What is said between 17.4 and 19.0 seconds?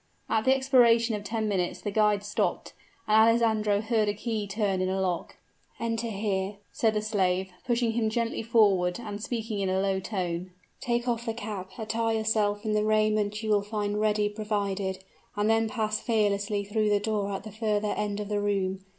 the further end of the room.